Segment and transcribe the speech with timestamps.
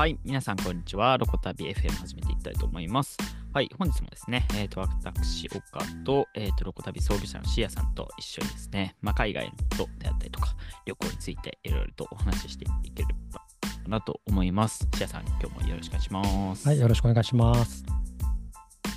[0.00, 1.18] はい、皆さん、こんにちは。
[1.18, 3.18] ロコタビ FM 始めていきたいと思います。
[3.52, 10.56] はい、本日もですね、えー、と私、岡と,、えー、とロコタビ装備者のシアさんと一緒にですね、まあ、海外のことであったりとか、
[10.86, 13.42] 旅行についていろいろとお話ししていければ
[13.88, 14.88] なと思います。
[14.96, 16.66] シアさん、今日もよろしくお願いします。
[16.66, 17.84] はい、よろしくお願いします。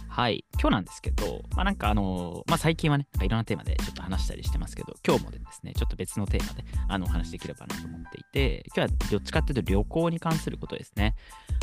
[0.07, 11.15] はい、今日なんですけど、まあなんかあの、まあ最近はね、いろんなテーマでちょっと話したりしてますけど、今日もですね、ちょっと別のテーマであのお話できればなと思っていて、今日はどっちかっていうと旅行に関することですね。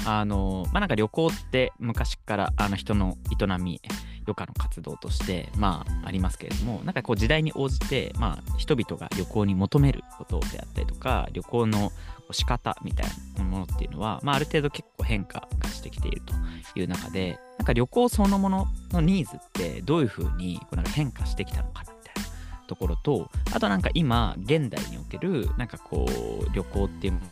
[0.04, 3.80] あの、まあなんか旅行って昔からあの人の営み、
[4.26, 11.90] 余暇の活動として、まあありますけれども、なんかこう時代に応じて、まあ人々が旅行に求めることであったりとか、旅行の
[12.32, 13.06] 仕方みたい
[13.38, 27.26] なものっていうのは、まあある程度結構変化がしてきているという中で、なんか旅行そのもののニーズってどういうふうにこうなんか変化してきたのかなみたいなところと、あとなんか今、現代におけるなんかこう旅行っていうもの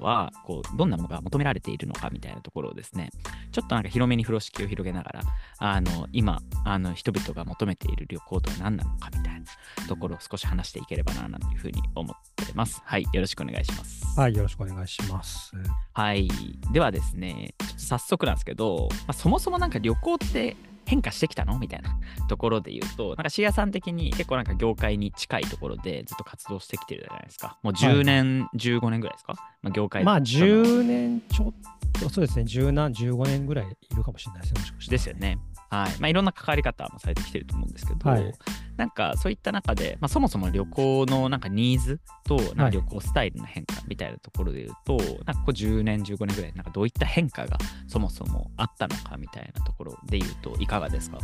[0.00, 3.10] はこうどんなものが求められているのかみたいなところをですね、
[3.52, 5.20] ちょっとなんか広めに風呂敷を広げながら、
[5.58, 9.46] あの今あの人々が求めている旅行とは何なのかみたいな
[9.88, 12.82] ところを少し話していければななんていうふうに思ってます。
[12.84, 14.18] はい、よろしくお願いします。
[14.18, 15.52] はい、よろしくお願いします。
[15.92, 16.28] はい。
[16.72, 20.56] ではですね、早速なんですけど、まあ、そもそもなんか旅行って
[20.86, 21.90] 変化してきたのみたいな
[22.28, 27.58] ところで言うと、なんかシアさん的に結構なんか業界に近いところでずっと活動してきてるじゃないですか。
[27.62, 31.54] もう10年、15年ぐらいですか、まあ、業界まあ、その10年ちょっ
[32.00, 34.90] と、そうですね、10何、15年ぐらいいるかもしれないですね、もしかして。
[34.92, 35.38] ですよね。
[35.82, 36.00] はい。
[36.00, 38.32] まあ、いろんな関わり方もされてきてると思うんですけど、はい
[38.76, 47.56] なんかそういった中で、まあ、そもそも旅行のなんかニーズとなんかはい旅行スタイルの変化みたいなところで言うと、なんかこう10年、15年ぐらい、なんかどういった変化が
[47.88, 51.18] そもそもあったのかみたいなところで言うと、いかがですか？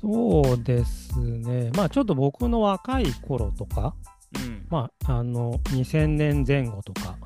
[0.00, 3.94] そうですね、まあ、ちょっと僕の若い頃とか、
[4.36, 4.64] うん。
[4.70, 7.16] まあ、あの、2000年前後とか、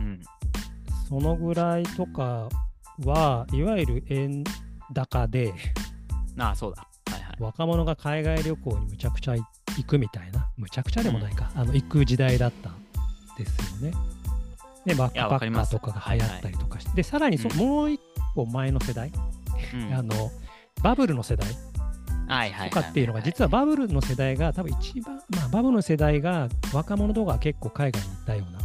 [0.00, 0.20] うん。
[1.08, 2.48] そのぐらいとか
[3.04, 4.42] は、いわゆる円
[4.92, 5.54] 高で、
[6.38, 6.86] ああ、そうだ。
[7.10, 7.36] はいはい。
[7.38, 12.74] 若者が海外旅行にむちゃくちゃ行くみたいな、むちゃくちゃでもないか、あの行く時代だったん
[13.38, 13.96] ですよね。
[14.84, 18.00] で、バックパッカーとかが流行ったりとかして、で、さらにそ、うんもう一
[18.34, 19.10] 個前の世代、
[19.74, 20.30] うんあの、
[20.82, 21.48] バブルの世代
[22.28, 28.60] はいはいはいとかっていうのが、実はバブルの世代が多分一番、まあ、バブルの世代が若者とか結構海外に行ったような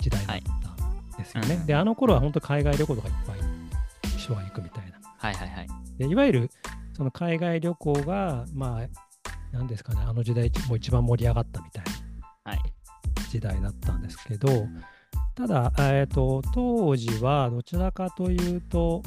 [0.00, 1.54] 時代だったんですよね。
[1.56, 3.38] うんで、あの頃は本当海外旅行とかいっぱい
[4.16, 5.03] 人が行くみたいな。
[5.24, 5.66] はいはいはい。
[5.96, 6.50] でいわゆる
[6.92, 11.84] その海外旅行が、まあ、なんですかね、あの時代もう一番盛り上がったみたい
[12.44, 12.60] なはい。
[13.30, 14.48] 時代だったんですけど、
[15.34, 19.02] ただ、えーと、当時はどちらかというと、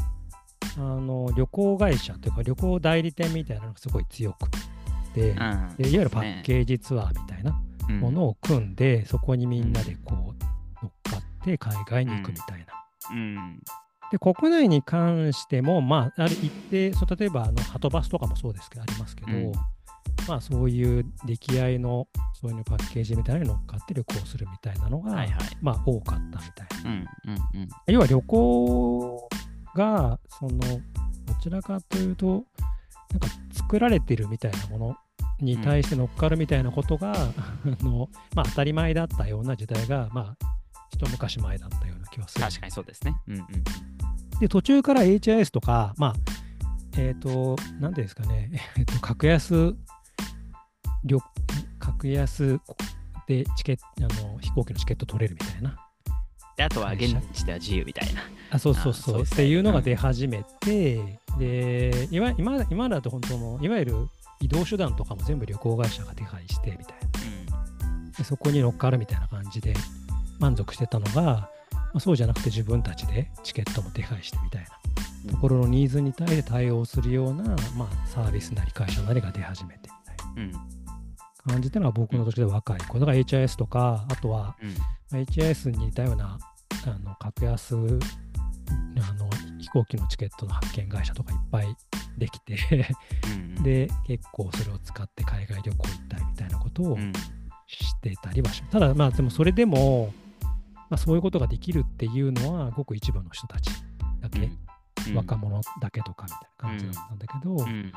[0.78, 4.50] あの旅行会社というか旅行代理店みたいなのがすごい強く
[5.14, 12.74] て、うんでいわゆるパッケージツアーみたいなーものを組んで、そこにみんなでこう乗っかって海外に行くみたいな。
[14.12, 14.18] うん。
[14.18, 19.52] で国内に関しても、まあ、ある一定そう例えばあのハトバスとかもそうですけどありますけど、うん
[20.28, 25.58] まあ、そういう出来合いのそういうパッケージみたいなのに乗っかって旅行するみたいなのが、はいはい。
[25.62, 26.90] まあ、多かったみたいな。
[26.90, 26.98] うん
[27.56, 27.70] うんうん。
[27.88, 29.30] 要は旅行
[29.76, 32.44] がそのどちらかというと
[33.12, 34.98] なんか作られてるみたいなもの
[35.40, 37.32] に対して乗っかるみたいなことが、 あ
[37.84, 40.57] のまあ、当たり前だったような時代が、まあ、
[40.94, 42.46] 一昔前だったような気はする。
[42.46, 43.16] 確かにそうですね。
[43.28, 43.46] うんうん。
[44.40, 46.14] で、途中から HIS とか、まあ、
[46.98, 49.76] えっ、と、なんていうんですかね、 えっ、と、格安、
[51.04, 51.20] 旅
[51.80, 52.60] 格安
[53.28, 55.78] でチケット、あの、飛行機のチケット取れるみたいな。
[56.58, 58.22] で、あとは現地では自由みたいな。
[58.52, 59.22] あ、そうそうそう。
[59.22, 64.10] っていうのが出始めて、で、今今今だと本当もう、いわゆる
[64.42, 67.08] 移動手段とかも全部旅行会社が手配してみたいな。
[68.18, 69.76] でそこに乗っかるみたいな感じで
[70.40, 71.50] 満足してたのが、ま
[71.96, 74.66] あ、そうじゃなくて自分たちでチケットも手配してみたい
[75.26, 77.44] なところのニーズに対して対応するような、
[77.76, 80.52] まあ、サービスなり会社なりが出始めてみたいうん。
[80.52, 80.60] な
[81.54, 84.70] 感じっていうのが僕の年で若い子だから HIS とかあとはうん。
[84.70, 84.76] ま
[85.14, 86.38] あ HIS に似たような
[86.86, 87.78] あの格安あ
[89.14, 89.30] の
[89.60, 91.76] 飛行機のチケットの発券会社とかいっぱい
[92.18, 92.58] できて
[93.28, 97.14] うん、で結構それを使って海外旅行行ったりみたいなことをうん、
[97.68, 98.72] してたりはします。
[98.72, 100.12] ただまあでもそれでも、
[100.90, 103.70] まあ、そういうことができるっていうのはごく一部の人たち
[104.22, 104.58] だけ、うん
[105.16, 107.92] 若者だけとかみたいな感じだったんだけど、うん。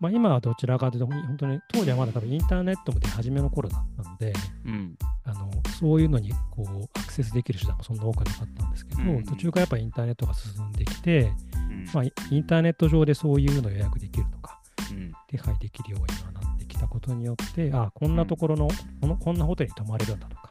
[0.00, 4.32] まあ今はどちらかというと本当に当時はまだ多分インターネットも出始めの頃だったので
[4.66, 4.96] うん。
[5.24, 11.32] あのそういうのにこうアクセスできる手段もそんな多くなかったんですけど、うん途中からやっぱインターネットが進んできて、
[11.70, 11.90] うん。
[11.92, 14.60] まあ、インターネット上でそういうのを予約できるとか
[14.90, 15.12] うん。
[15.28, 18.68] 手配できるようにはなってきたことによってあこんなところの、
[19.00, 20.41] このこんなホテルに泊まれるんだとか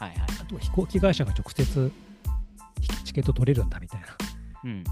[0.00, 0.18] はいはい。
[0.40, 1.92] あとは飛行機会社が直接
[2.80, 4.06] チチケット取れるんだみたいな
[4.64, 4.84] うん。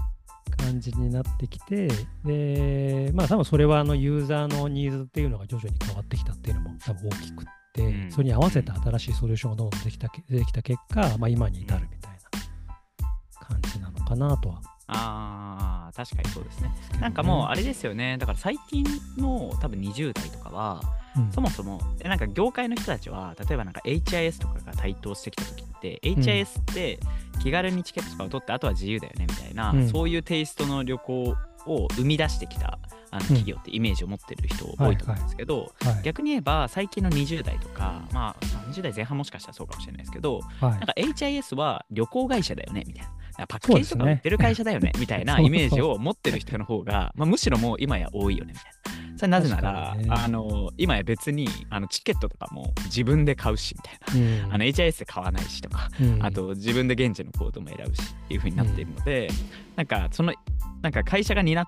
[0.57, 1.87] 感じになってきて、
[2.25, 14.61] で、まあ多分それはあのユーザーのニーズっていうのが徐々に変わってきたっていうのも多分大きくって、うんそれに合わせた新しいソリューションがどんどんできたけ出てきた結果、まあ今に至るみたいな感じなのかなとは。
[14.87, 16.71] ああ、確かにそうですね。
[16.99, 18.17] なんかもうあれですよね。
[18.17, 18.83] だから最近
[19.17, 20.81] の多分20代とかは、
[21.17, 26.99] うん、そもそも、えなんか業界の人たちは、例えばなんか HIS とかが台頭してきた時って、HIS って
[27.41, 29.89] 気軽にチケットとかを取って、あとは自由だよねみたいな、うん。
[29.89, 31.35] そういうテイストの旅行
[31.65, 32.79] を生み出してきた
[33.11, 40.71] あの企業ってイメージを持ってる人多いと思うんですけど、はい、逆に言えば最近の20代とか、まあ、20代前半もしかしたらそうかもしれないですけど、はい。
[40.71, 43.11] なんか HIS は旅行会社だよねみたいな。
[43.47, 48.98] パッケージとか売ってる会社だよねみたいな イメージを持ってる人の方が、まあ、むしろもう今や多いよねみたいな。
[49.19, 50.05] それなぜなら、ね。
[50.09, 54.45] あの今や別にあのチケットとかも自分で買うしみたいな。
[54.45, 54.53] うん。
[54.53, 56.25] あの HIS で買わないしとか、うん。
[56.25, 59.29] あと自分で現地のコードも選ぶしっていう風になっているので、
[59.75, 60.33] なんかその
[60.81, 61.65] なんか会社が担っ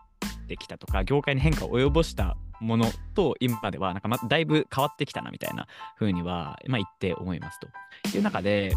[0.47, 5.67] てきたとか業界に変化を及ぼしたものと今ではなんかまだいぶ変わってきたなみたいな
[5.99, 7.67] 風には、まあ、言って思いますと。
[8.17, 8.73] いう中で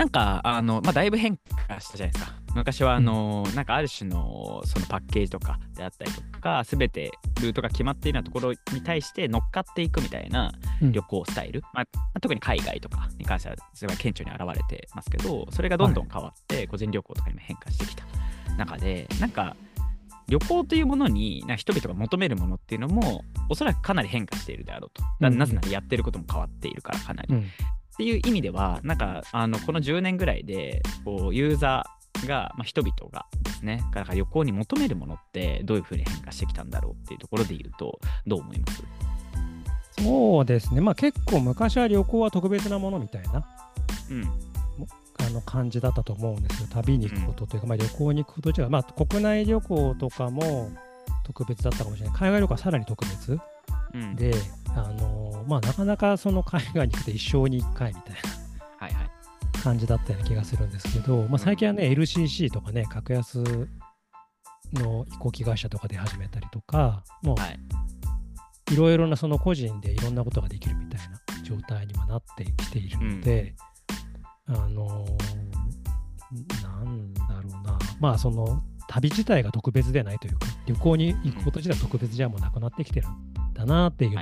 [0.00, 2.32] なんかあの、まあ、だいぶ変化したじゃないですか。
[2.54, 7.10] 昔はあの、なんかある種のそのパッケージとかであったりとか全て
[7.42, 10.92] ルートが決まっているようなところに対して乗っかっていくみたいなうん。
[10.92, 18.04] 旅行スタイル、まあ、特に海外とかに関してはそれが顕著に現れてますけどそれがどんどん変わって個人旅行とかにも変化してきた
[18.56, 19.54] 中でなんか
[20.28, 25.02] 旅行というものに人々が求めるものっていうのもおそらくかなり変化しているであろうと。
[25.20, 27.50] なぜならやってることも変わっているからかなり、っうん
[28.00, 38.82] ていう意味ではなんかあのこの10年ぐらいでこうユーザーが、まあ、人々がですねだから旅行に求めるものってどういうふうに変化してきたんだろうっていうところで言うとどう思います？
[40.02, 43.46] そうですね、まあ結構昔は旅行は特別なものみたいな
[44.10, 44.24] うん。
[45.18, 46.68] あの感じだったと思うんですよ。
[46.70, 50.70] 旅に行くことというか、まあ、旅行に行くこと自体は、まあ、国内旅行とかも
[51.24, 52.16] 特別だったかもしれない。
[52.16, 53.38] 海外旅行はさらに特別
[53.94, 54.16] うん。
[54.16, 54.32] で、
[54.74, 58.16] あのまあ、なかなかその海外に行くと一生に1回みたい
[58.78, 59.10] はいはい。
[59.54, 63.42] な感じだったような気がするんですけど、まあ、最近はね、LCC とかね、格安
[64.72, 67.60] の飛行機会社とかで始めたりとか、もうはい。
[68.72, 73.54] いろいろなその個人でいろんなことができるみたいな状態にもなってきているので、
[74.46, 75.40] あのー
[76.62, 83.10] なんだろうな、まあその旅自体が特別ではないというか、旅行に行くこと自体は特別じゃもうなくなってきてるん
[83.60, 84.18] だなっていう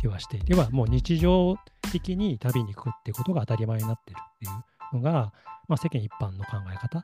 [0.00, 1.56] 気はしていて、はもう日常
[1.92, 5.32] 的に旅に行くっていうことが当たり前になってるっていうのが、
[5.68, 7.02] まあ、世間一般の考え方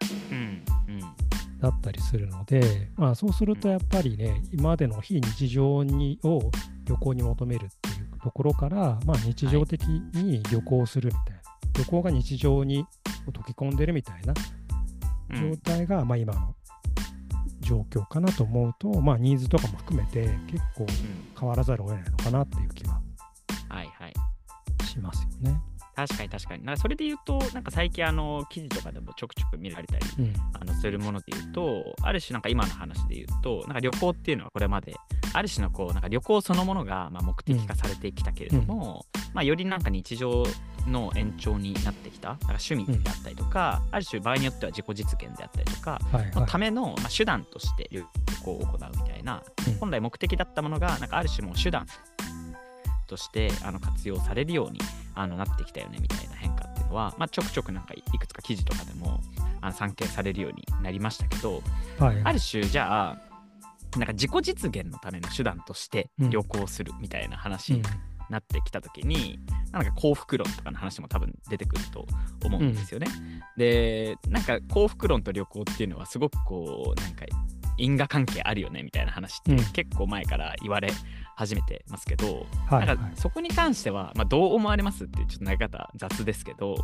[1.61, 6.51] だったりするので、まあ、そうするとやっぱりね、今までの非日常にを
[6.85, 11.43] 旅行に求めるっていうところから、まあ、日常的に旅行するみたいな、
[11.79, 12.85] 旅行が日常に
[13.33, 14.35] 溶け込んでるみたいな
[15.31, 15.51] うん。
[15.53, 16.55] 状態が、まあ、今の
[17.67, 20.89] 状況かなと思うと、まあ、ニーズとかも含めて結構うん
[21.39, 23.01] 変わらざるを得ないのかなっていう気は
[23.69, 24.15] はいはい
[24.85, 25.61] しますよね。
[25.97, 26.65] 確かに確かに。
[26.65, 30.35] なんかそれで言うと、なんか最近あの記事とかでもちょくちょく見られたりうん。
[30.53, 34.95] あのするもので言うと、ある種なんか今の話で言うと、なんか旅行っていうのはこれまで、
[35.33, 40.45] ある種のこう、なんか旅行そのものがまあ目的化されてきたけれども、まあよりなんか日常
[40.87, 45.99] の延長になってきた、なんか趣味であったりとか、ある種場合によっては自己実現であったりとか、
[46.35, 48.05] のための、まあ、手段として旅
[48.45, 49.75] 行を行うみたいな、うん。
[49.79, 51.87] 本来目的だったものがなんかある種もう手段
[53.07, 54.81] としてあの活用されるように
[55.15, 59.21] あのなってきたよねみたいな変化っていうのは、まあ、ちょくちょくなんかいくつか記事とかでも
[59.61, 61.63] あの散見されるようになりましたけど
[61.99, 62.21] はい。
[62.25, 63.19] ある種じゃあ
[63.99, 66.31] なんか自己実現のための手段としてうん。
[66.31, 67.83] 旅行するみたいな話うん。
[67.83, 67.85] に
[68.29, 69.39] なってきた時に、
[69.71, 72.07] なんか幸福論とかの話も多分出てくると
[72.45, 73.07] 思うんですよね。
[73.57, 77.25] でなんか幸福論と旅行っていうのはすごくこうなんか
[77.79, 79.59] 因果関係あるよねみたいな話ってうん。
[79.73, 80.89] 結構前から言われ
[81.37, 86.77] 始めてますけど、はいかそこに関しては、まあ、どう思われますっていうちょっと投げ方雑ですけど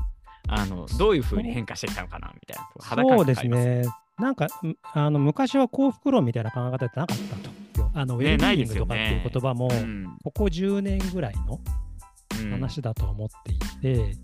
[0.47, 3.83] あのどういうふうに変化してきたのかなみたいな肌感そうですね。
[4.19, 7.91] なんか、んあの昔は幸福論みたいな考え方ってなかったと。
[7.95, 11.61] あのウェルビーイングとかっていう言葉も、うんここ10年ぐらいの
[12.41, 14.17] うん話だと思っていて、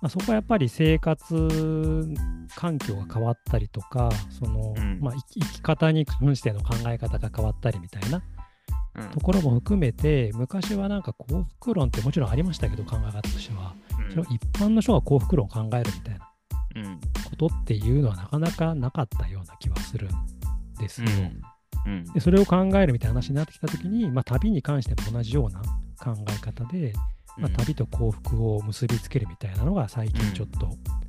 [0.00, 2.14] まあ、そこはやっぱり生活
[2.54, 8.39] 環境が変わったりとか、そのうんまあ、生き方に関しての考え方が変わったりみたいなうん
[9.12, 13.74] ところも含めて、昔はなんか幸福論ってもちろんありましたけど、考え方としては、
[14.10, 16.30] それを一般の人が幸福論を考えるみたいな
[16.76, 17.00] うん。
[17.30, 20.10] ことっていうのはなかなかなかったような気はするん
[20.78, 21.08] ですよ。
[21.86, 22.04] うん。
[22.12, 25.60] でそれを考えるみたいな話になってきたときに、まあ、旅に関しても同じような
[25.98, 26.92] 考え方で、
[27.38, 31.00] まあ、旅と幸福を結びつけるみたいなのが最近ちょっと、うん。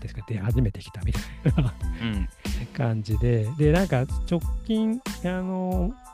[0.00, 2.28] ですか、出始めてきたみたいなうん。
[2.74, 6.13] 感じで、で、なんか直近、あの、き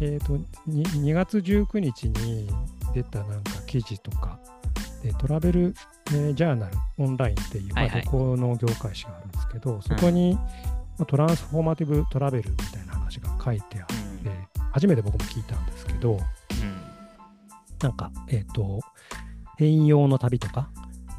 [0.00, 0.34] えっ、と
[0.68, 2.48] 2、2月19日に
[2.94, 4.38] 出たなんか記事とか、
[5.02, 5.74] でトラベル、
[6.08, 10.40] えージャーナルオンラインっていう、はいはいまあ、旅行の業界誌があるんですけど、そこに、ま
[11.00, 13.92] あトランスフォーマティブトラベルみたいな話が書いてあって、
[14.72, 16.18] 初めて僕も聞いたんですけど、うん。
[17.80, 18.80] なんか、えっ、と、
[19.58, 20.70] 変容の旅とか、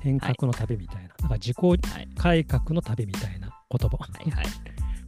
[0.02, 2.08] 変革の旅みたいな、なんか自己はい。
[2.18, 3.98] 改革の旅みたいな言葉。
[3.98, 4.46] はいはい。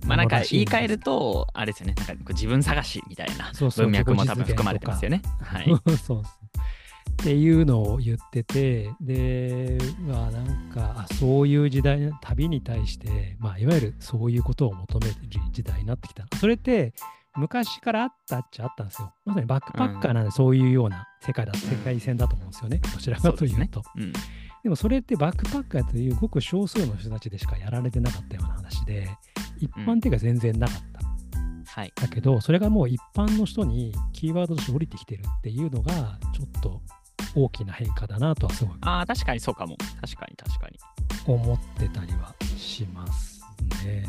[0.05, 5.21] まあなんか言い換えると、あれですよね、なんかこう自分探しみたいなそうそう文脈も多分含まれてますよね。
[5.41, 5.67] はい。
[5.97, 6.21] そう。
[6.21, 15.13] っていうのを言ってて、で、まあなんか、あそういう時代、旅に対して、まあいわゆるそういうことを求める
[15.51, 16.25] 時代になってきた。
[16.37, 16.93] それって、
[17.35, 19.13] 昔からあったっちゃあったんですよ。
[19.25, 22.77] まさにバックパッカーなんでそういうような世界だ、世界線だと思うんですよね。
[22.77, 23.83] どちらかというと。
[23.95, 24.13] うん。
[24.63, 29.09] でもそれってバックパッカーというごく少数の人たちでしかやられてなかったような話で、
[29.59, 30.95] 一般的には全然なかった。
[31.71, 31.91] はい。
[31.95, 36.81] だけど、それがもう一般の人にキーワードとして降りてきてるっていうのが、ちょっと
[37.35, 39.75] 大きな変化だなとはすごいああ、確かにそうかも。
[40.01, 40.79] 確かに確かに。
[41.25, 43.41] 思ってたりはします
[43.83, 44.05] ね。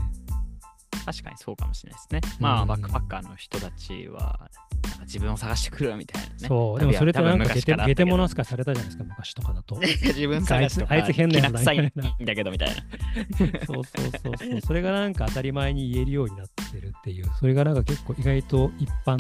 [1.07, 2.37] 確かにそうかもしれないですね。
[2.41, 4.51] まあ、うんバックパッカーの人たちは、
[4.83, 6.35] なんか自分を探してくるみたいなね。
[6.49, 9.77] そう、でもそれとなんかゲテゲテモノな扱いされたじゃないですか、昔とかだと。
[9.77, 11.93] 自分探しとかあいつ変なやつだたいん
[12.25, 12.75] だけどみたいな。
[13.67, 14.61] そうそうそうそう。
[14.61, 19.17] それがなんか当たり前に言えるようになってるっていう、それがなんか結構意外と一般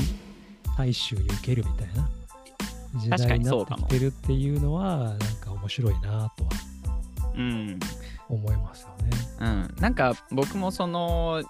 [0.76, 2.11] 大衆に受けるみたいな
[2.97, 6.50] 時代になってきてるっていうのは、なんか面白いなとは
[7.37, 7.78] うん。
[8.28, 9.11] 思いますよね。
[9.40, 9.75] うん。
[9.81, 11.43] なんか僕もその、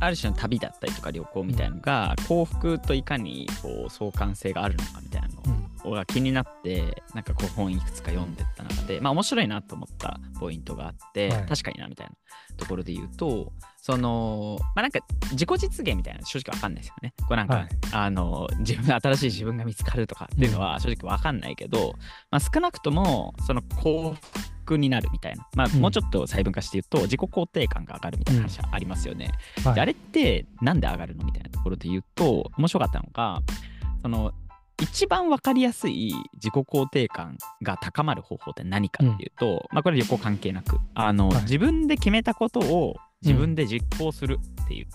[0.00, 5.59] ある種の旅だったりとか旅行みたいなのが、幸福といかにこう相関性があるのかみたいなのう
[5.90, 5.94] ん。
[5.94, 12.12] が気になってなんかこう本いくつか読んでった中でまあ面白いなと思ったポイントがあって、はい確かになみたいな
[12.56, 15.00] ところで言うとそのまあなんか
[15.32, 17.12] 自己実現みたいなの正直わかんないですよね。
[17.20, 21.94] こうなんか、はいあの自分新しい自分が見つかるとかっていうのは正直わかんないけど、
[22.30, 24.14] まあ、少なくともその幸
[24.64, 29.32] 福になるみたいな、まあ、うんもうちょっと細分化して言うと自己肯定感が上がるみたいな話ありますよね。
[29.64, 33.42] はいであれってなんで上がるのみたいなところで言うと面白かったのが
[34.02, 34.32] その
[34.80, 41.42] 一番分かりやすい自己肯定感が高まる方法って何かっていうと、まあこれ旅行関係なくあの、はい。
[41.42, 44.86] 自分で決めたことを自分で実行するっていう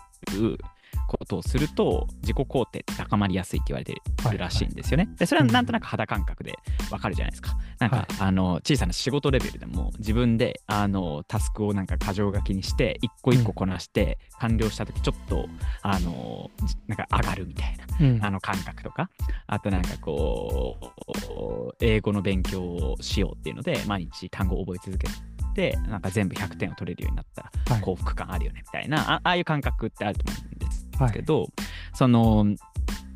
[1.08, 3.94] ことをすると自己肯定って高まりやすいって言われて
[4.32, 5.10] るらしいんですよね。
[5.18, 6.58] でそれはなんとなく肌感覚で
[6.92, 7.58] わかるじゃないですか。
[7.80, 8.06] なんか、はい。
[8.20, 15.48] あの小さな仕事レベルでも自分であのタスクをなんか箇条書きにして一個一個こなして完了した時ちょっと
[15.82, 18.26] あのじなんか上がるみたいなうん。
[18.26, 19.10] あの感覚とか。
[19.48, 25.08] あとなんかこう英語の勉強をしようっていうので毎日単語を覚え続け
[25.56, 30.65] てなんか全部100点を取れるようになった幸福感あるよねみたいなあああいう感覚ってあると思うん
[31.00, 31.48] ですはい、
[31.94, 32.46] その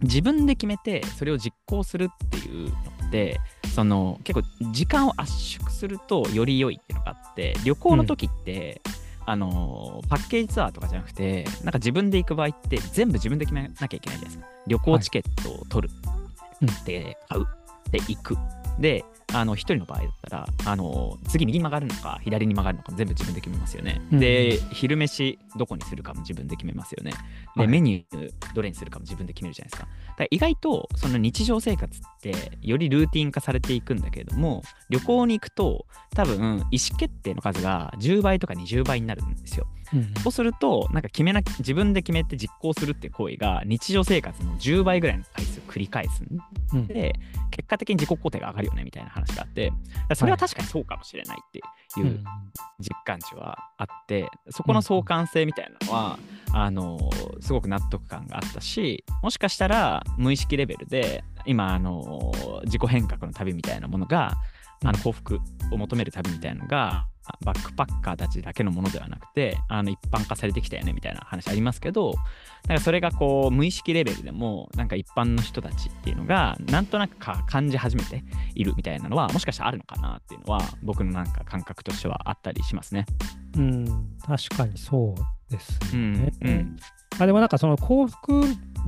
[0.02, 2.76] 自分で決めてそれを実行するっていうの
[3.08, 3.40] って
[3.74, 8.82] その結構時間を圧縮するとより良いっていうのがあって旅行の時って、
[9.26, 14.46] あのパッケージツアーとかじゃなくてなんか自分で行く場合って全部自分で決めなきゃいけないじゃないですか。
[14.68, 15.94] 旅行チケットを取る、
[16.62, 17.46] うんで買う。
[17.92, 18.38] で行く。
[18.80, 27.18] であの一人の場合だったらあの次右に曲がるのか左に曲がるのか全部自分で決めますよね、うんで昼飯どこにするかも自分で決めますよねで、
[27.62, 29.88] はいメニューどれにするかも自分で決めるじゃないですか。
[29.88, 39.68] だから意外とその日常生活ってよりルーティン化されていくんだけれども旅行に行くと多分意思決定の数が10倍とか20倍になるんですよ。
[39.94, 46.40] うんそうするとなんか決めなき自分で決めて実行するっていう行為が日常生活の10倍ぐらいの回数繰り返すん
[46.74, 46.88] うん。
[46.88, 47.14] で
[47.52, 49.74] 結果的に自己肯定が上がるよねみたいな話があって
[50.16, 51.60] それは確かにそうかもしれないって
[52.00, 52.24] いううん
[52.80, 56.18] 実感値はあってそこの相関性みたいなのは、
[56.54, 56.98] あの
[57.42, 62.32] すごく納得感があったしもしかしたら無意識レベルで今あの
[62.66, 64.38] 自己変革の旅みたいなものが
[64.84, 65.40] あの幸福
[65.72, 67.08] を求める旅みたいなのが
[67.44, 72.16] バックパッカーたちだけのものではなくてあの一般化されてきたよねみたいな話ありますけど
[72.68, 78.24] なんかそれがこう無意識レベルでもなんか一般の人たちっていうのがなんとなくか感じ始めて
[78.56, 83.06] いるみたいなのはもしかしたらあるのかなっていうのは僕のなんか感覚としてはあったりしますね。
[83.58, 83.86] うん、
[84.26, 86.34] 確かにそうですようんね。
[86.42, 86.78] うん
[87.20, 88.44] あでもなんかその幸福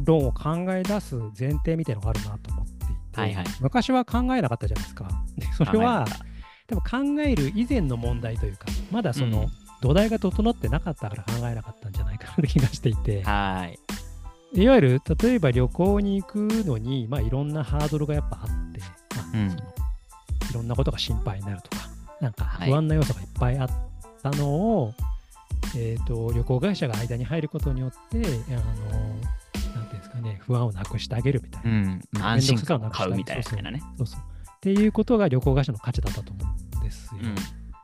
[0.05, 2.80] 論を考え出す前提みたいなのがあるなと思って、
[3.13, 3.45] はいはい。
[3.59, 5.07] 昔は考えなかったじゃないですか。
[5.37, 6.31] で それは考
[6.67, 9.47] 多分考える以前の問題というか、まだその、うん。
[9.81, 13.67] 土台が整ってなかったから考えなかったんじゃないかなって気がしていて、は
[14.53, 14.61] い。
[14.61, 18.79] いわゆる例えば旅行に行くのに、まあ、いろんなハードルがやっぱあって、
[19.15, 19.49] まあうん。
[19.49, 19.61] その
[20.51, 21.89] いろんなことが心配になるとか、
[22.19, 22.69] なんかはい。
[22.69, 23.69] 不安な要素がいっぱいあっ
[24.21, 24.93] たのを、
[25.75, 29.15] えーと、旅行会社が間に入ることによって、あの
[30.21, 31.71] ね、不安をなくしてあげるみたいな。
[31.71, 33.81] うん、安心感を買うみたいなね。
[33.97, 34.21] そうそう。
[34.21, 37.21] っていうことが旅行会社の価値だったと思うんですよ。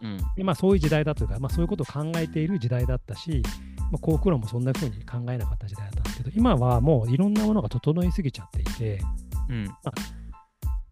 [0.01, 0.09] うん。
[0.09, 0.17] うん。
[0.35, 3.41] でまあ、そういう時代だというか、まあ、そういうことを考えている時代だったし、
[3.91, 9.01] まあ、幸福論もそんな風に考えなかった時代だったんですけど、今はもういろんなものが整いすぎちゃっていて、
[9.49, 9.65] うん。
[9.65, 9.91] まあ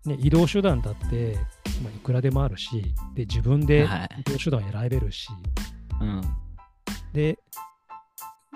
[0.09, 1.35] ね、移動手段だって、
[1.83, 3.87] まあ、いくらでもあるし、で自分で
[4.19, 5.29] 移動手段を選べるし、
[5.99, 6.21] はい、うん、
[7.13, 7.39] で、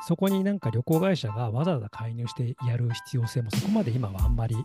[0.08, 4.63] そこになんか旅行会社がわざわざ介入してやる必要性もそこまで今はあんまりこ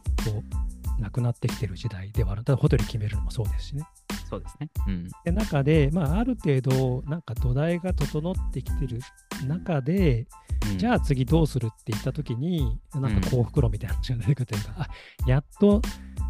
[0.98, 2.44] うなくなってきてる時代ではある。
[2.44, 3.86] ただホテル決めるのもそうですしね。
[4.28, 4.68] そうですね。
[4.86, 9.00] うん、で中で、まあ、ある程度、なんか土台が整ってきてる
[9.46, 10.26] 中で、
[10.70, 14.88] うん、じゃあ次どうするって言ったときに、なんか幸福論みたいな話が出てくるというか、うん、あ
[15.26, 15.82] やっと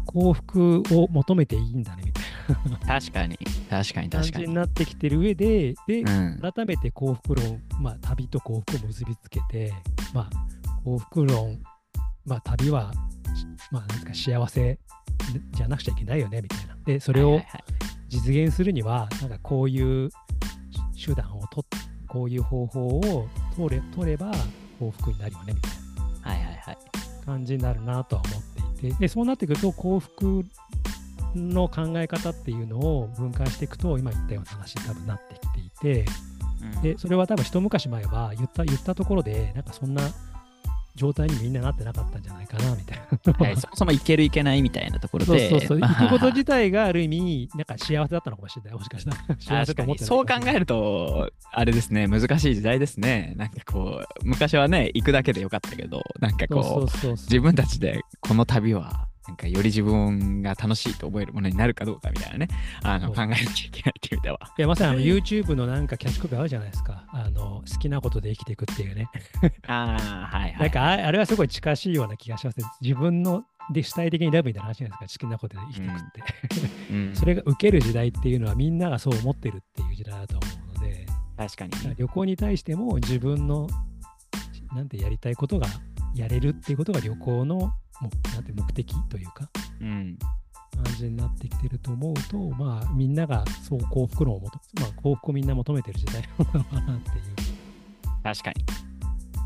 [0.05, 2.99] 幸福を求めていいんだねみたいな。
[2.99, 3.37] 確かに、
[3.69, 4.47] 確かに、確かに。
[4.47, 9.73] になってきてる上で、で、改めて幸福論、まあ、旅と幸福を結びつけて、
[10.13, 11.59] まあ、幸福論、
[12.25, 12.91] まあ、旅は、
[13.71, 14.79] まあ、なんか、幸せ
[15.51, 16.77] じゃなくちゃいけないよねみたいな。
[16.85, 17.41] で、それを
[18.09, 20.09] 実現するには、なんかこういう
[20.95, 21.65] 手段をと
[22.07, 24.31] こういう方法を取れ取れば
[24.79, 25.71] 幸福になるよねみたい
[26.23, 26.77] な、はいはいはい、
[27.25, 28.54] 感じになるなとは思って
[28.87, 30.45] いてでそうなってくると幸福
[31.35, 35.69] の考え方っていうのを分解していくと今言ったような話に多分なってきてい
[36.03, 36.05] て、
[36.75, 40.01] うん、でそれは多分一昔前は言った言ったところでなんかそんな
[40.95, 45.49] 状態にみんななってなかったんじゃないかなみたいな、はい、そもそもいけるいけないみたいなところで。
[45.49, 45.79] そうそうそう。
[45.79, 48.73] 行くこと自体がある意味なんか幸せだったのかもしれない。
[48.73, 53.33] もしかしたら幸せと思ってそう考えるとあれですね難しい時代ですね。
[53.35, 57.07] なんかこう昔はね行くだけでよかったけどなんかこう。
[57.07, 62.47] 自分たちでこの旅はなんかより自分が楽しいと思えるものになるかどうかみたいなね、
[62.83, 64.39] あの考えなきゃいけないって意味では。
[64.57, 67.05] いや、まさにあの YouTube のなんかキャッチコピーあるじゃないですか。
[67.09, 69.09] あの好きなことで生きていくっていうね。
[69.67, 70.59] ああ、はいはい。
[70.59, 72.57] なんかあれはすごい近しいような気がします。
[72.81, 76.93] 自分ので主体的に選ぶみたいな話じゃないですか、好きなことで生きていくって。
[76.93, 81.95] うん、それが受ける時代っていうのはみんながそう思ってるっていう時代だと思うので、確かに。
[81.95, 83.67] 旅行に対しても自分の
[84.73, 85.67] なんてやりたいことが
[86.13, 89.49] やれるっていうことが旅行のもなんて目的というか、
[89.81, 90.17] うん、
[90.83, 97.25] 感じになってきてると思うと、まあ、みんながそう幸福論を求め、まあ、幸福をみんな求めてる時代なのかなっていう。
[98.23, 98.65] 確かに。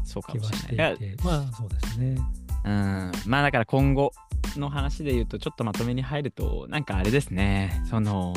[0.03, 0.93] そうかもしれない。
[0.95, 2.15] いまあ、そうですね。
[2.65, 4.12] うん、まあだから今後
[4.57, 8.33] の話で言うとちょっとまとめに入るとなんかあれですねその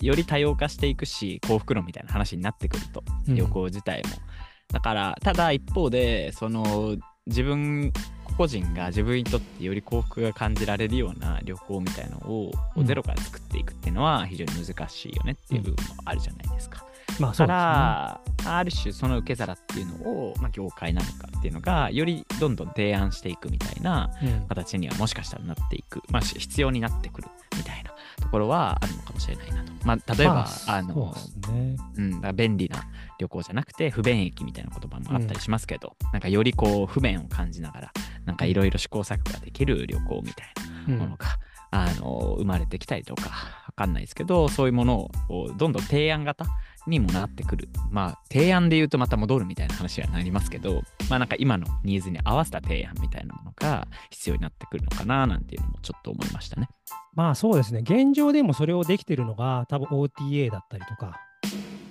[0.00, 7.92] より多様化していくし幸福論みたいな話になってくると旅行自体も、うん、だからただ一方でその自分
[8.36, 12.52] 個々人が自分にとってより幸福が感じられるような旅行みたいのを
[12.84, 16.84] ゼロから作っていくっていうのは非常に難しいよねっていう部分もあるじゃないですか。
[17.18, 24.10] まあそうですね、からある種その受け皿っていうのを、まあ、業界なのかっていうのがよりどんどん提案していくみたいな
[24.48, 29.72] 形にはもしかしたらなっていく、まあ、必要になってくるみたいなところはあるのかもしれないなと。
[29.84, 31.14] まあ、例えば、まあ、あの、
[31.52, 32.84] ね、うん、だ便利な
[33.18, 37.92] 旅行じゃなくて不便駅みたいな言葉もあったりしますけど、うん、なんかよりこう不便を感じながら
[38.24, 40.46] なんかいろいろ試行錯誤ができる旅行みたい
[40.88, 41.26] なものが、
[41.72, 46.46] うん、あの生まれてきたりとかわかんないですけどそういうものをどんどん提案型
[46.86, 47.68] にもなってくる。
[47.90, 56.68] まあ、提案で言うとまた戻るみたいな話にはなりますけど、まあなんか今のニーズに合わせた提案みたいなものが必要になってくるのかななんていうのもちょっと思いましたね。
[57.14, 57.80] まあそうですね。
[57.80, 61.20] 現状でもそれをできてるのが多分 OTA だったりとか、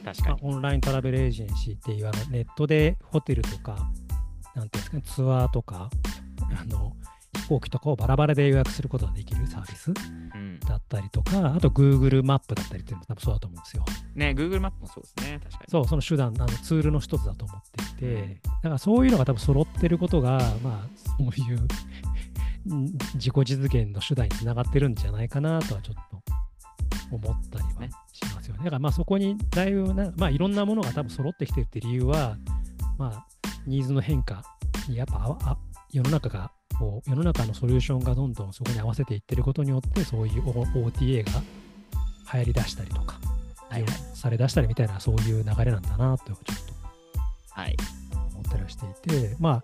[0.05, 3.89] 確かに、まあ、オンライントラベルエージェンシーっていうあのネットでホテルとか、
[4.53, 5.89] なんていうんですかね、ツアーとか、
[6.59, 6.95] あの
[7.35, 9.93] 飛行機とかをバラバラで予約することができるサービス
[10.67, 13.85] だったりとか、うん、あと Google マップだったりっていうのも多分そうだと思うんですよ。
[14.15, 15.71] ね、Google マップもそうですね、確かに。
[15.71, 17.61] そう、その手段、あのツールの一つだと思っ
[17.97, 20.87] ていて、だからそういうのが多分揃ってることが、まあ、
[21.17, 21.67] そういう
[23.15, 26.21] 自己実現の手段につながってるんじゃないかなとはちょっと
[27.11, 28.63] 思ったりはしますよね。
[28.63, 32.38] だからまあそこにだいぶな、まあ、いろんなものが多分揃ってきてるって理由は、
[32.97, 33.25] まあ、
[33.65, 34.43] ニーズの変化
[34.88, 35.58] にやっぱあ
[35.91, 41.31] 世の中がこう世の中のソリューションがどんどんそこに合わせていってることによってそういう OTA が
[42.34, 43.19] 流行りだしたりとか、
[43.69, 46.73] はいはい、されだしたりみたいなそういう流れなんだなとちょっと
[48.34, 49.63] 思ったりはしていて、ま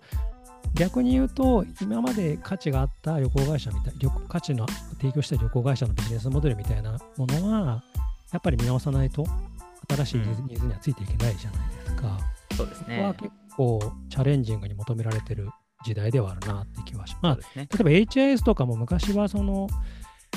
[0.74, 3.94] 逆に言うと今まで価値があった旅行会社みたい
[4.28, 4.66] 価値の
[5.00, 7.82] 提供した旅行会社のビジネスモデルみたいなものは
[8.32, 9.24] やっぱり見直さないと
[9.90, 12.18] 新しいニーズにはついていけないじゃないですか。
[12.50, 12.96] うん、そうですね。
[12.96, 15.50] ここは結構チャレンジングに求められてる
[15.84, 17.40] 時代ではあるなって気はします。
[17.42, 19.68] まあ、ね、例えば HIS とかも昔はその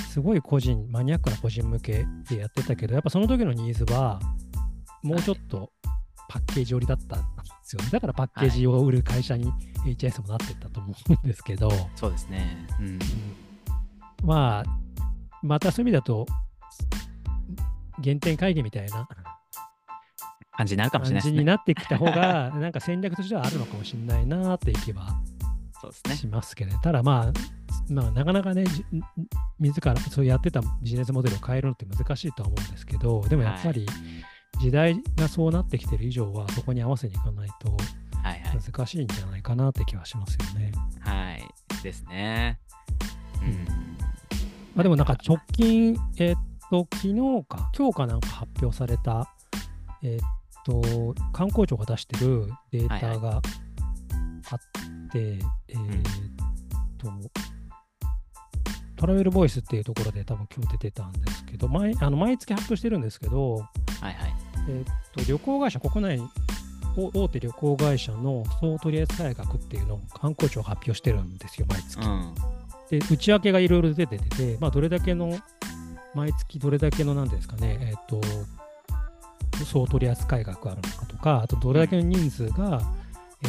[0.10, 4.19] すごい個人、マニアックな個人向けでやってたけど、やっぱその時のニーズは、
[5.03, 5.71] もうちょっと
[6.29, 7.25] パッケージ寄りだったんで
[7.63, 7.89] すよね。
[7.91, 9.51] だからパッケージを売る会社に
[9.86, 12.65] HS もなってったと思うんですけど、そうですね。
[12.79, 12.99] うん。
[14.23, 14.79] まあ、
[15.41, 16.25] またそういう意味だと、
[18.03, 19.08] 原点会議みたいな
[20.58, 21.29] 感じになるかもしれないね。
[21.29, 25.19] 感じになってきた方が、 なんか戦略としてはあるのかもしれないなって気は。
[26.15, 28.84] しますけど、ね、ただまあ、まあ、なかなかね、じ
[29.60, 33.86] 自らそうやってたビジネスモデルを変えるのって難しいとは思うんですけど、でもやっぱり
[34.60, 37.77] 時代がそうなってきてる以上は、そこに合わせにいかないと
[38.25, 38.60] はいはい。
[38.60, 40.71] 難しいんじゃないかなって気はしますよね。
[40.99, 41.47] はい。
[41.84, 42.60] ですね。
[43.43, 43.65] うん。
[44.73, 49.30] まあ、でもなんか直近、えーっと、昨日か、今日かなんか発表された、
[50.04, 53.41] えーっと、観光庁が出してるデータが
[54.51, 54.60] あっ
[55.12, 56.01] て、えーっ
[56.97, 57.12] と、
[58.95, 63.65] トラベルボイスっていうところで多分今日出てたんですけど、毎あの毎月発表してるんですけど、はい
[64.04, 64.15] はい。
[64.67, 66.19] えーっと、旅行会社、国内
[66.97, 71.99] お大手旅行会社の総取扱額っていうのを観光庁が発表してるんですよ、毎月。
[72.06, 72.36] うん。
[72.89, 75.38] で、内訳がいろいろ出てて、まあ、どれだけの、
[76.15, 78.21] 毎月どれだけの、なんていうんですかね、えっ、と、
[79.65, 82.82] 総取扱額あるのかとか、あとどれだけの人数が、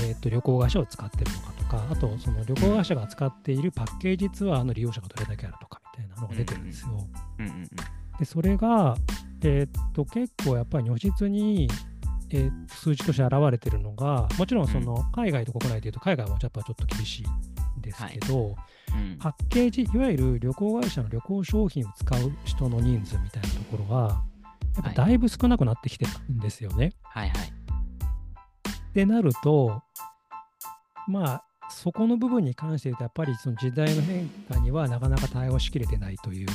[0.02, 6.88] えっ、と、旅行会社を使ってるのかとか、あと、その旅行会社が使っているパッケージツアーの利用者がどれだけあるとかみたいなのが出てるんですよ。
[8.18, 8.96] で、それが、
[9.42, 11.68] えっ、と、結構やっぱり如実に、
[12.30, 18.54] えー数字として現れてるのが、もちろんその海外と国内でいうと、海外はやっぱちょっと厳しいんですけど、うん
[19.18, 24.22] パッケージ、いわゆる旅行会社の旅行商品を使う人の人数みたいなところは、
[24.76, 26.92] やっぱだいぶ少なくなってきてるんですよね。
[27.02, 27.48] はいはい。
[27.48, 29.82] ってなると、
[31.08, 36.48] まあ、そこの部分に関して言うと、やっぱりその時代の変化にはなかなか対応しきれてないという、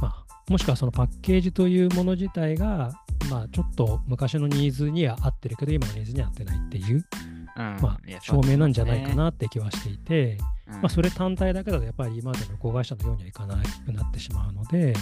[0.00, 2.92] まあ、もしくはそのパッケージというもの自体が、
[3.30, 9.14] まあ、ちょっと昔のニーズには合ってるけど、今のニーズには合ってないっていう、うんまあ、証明なんじゃないか。
[9.14, 14.94] なって気はしていて、ままあ、それ単体だけだとやっぱり今までの旅行会社のようにはいかなくなってしまうので、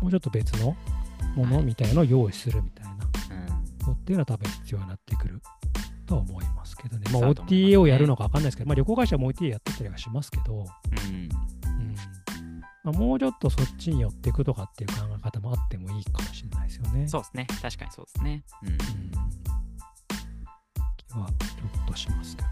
[0.00, 0.76] もうちょっと別の
[1.36, 2.96] ものみたいのを用意するみたいな
[3.86, 5.40] のっていうのは多分必要になってくる
[6.06, 7.04] とは思いますけどね。
[7.12, 10.58] まあ、OTA をやるのか分かんないですけど、まあ、旅行会社も OTA やってたりはしますけど、うん。
[10.60, 11.28] うん
[12.84, 17.08] まあ、もうちょっとそっちに寄っていくとかっていう考え方もあってもいいかもしれないですよね。
[17.08, 17.46] そうですね。
[17.60, 18.44] 確かにそうですね。
[18.62, 18.68] うん。
[18.70, 19.55] うん気
[21.22, 22.48] はちょっとしますけど。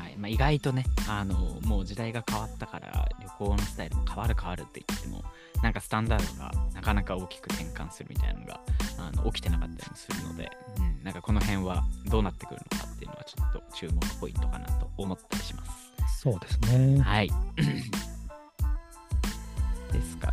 [0.00, 5.22] はいまあ、意外とね、あのもう時代が変わったから旅行のスタイルも変わる変わるって言っても、
[5.62, 8.60] なんかスタンダードがなかなか大きく転換するみたいなのが
[8.98, 15.92] あの起きてなかったりもするので、うん、なんかこの辺はどうなってくるのかっていうのはちょっと注目ポイントかなと思ったりします。
[16.20, 17.00] そうですね。
[17.00, 17.30] はい。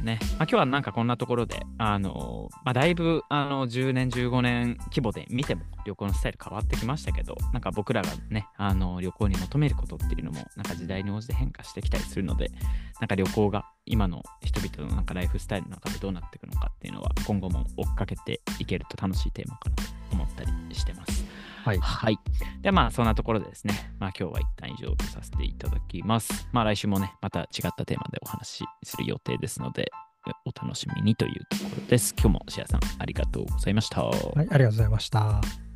[0.02, 0.20] ね。
[0.22, 12.52] まあ、今日はなんかこんなところで、あのまあ、だいぶあの10年、15年規模で見ても旅行のスタイル変わってきましたけど、なんか僕らがね、あの旅行に求めることっていうのも、なんか時代に応じて変化してきたりするので、
[13.00, 21.26] なんか旅行が今の人々のなんかライフスタイルの中でどうなっていくのかっていうのは、今後も追っかけていけると楽しいテーマかなと思ったりしてます。
[21.64, 21.80] はい。
[21.80, 22.18] はい。
[22.62, 26.48] ではまあそんなところでですね、まあ今日は一旦以上とさせていただきます。
[26.52, 29.92] まあ来週もね、また違ったテーマでお話しする予定ですので、
[30.46, 32.14] お楽しみにというところです。
[32.18, 34.04] 今日もシアさんありがとうございました。
[34.04, 35.69] はい、ありがとうございました。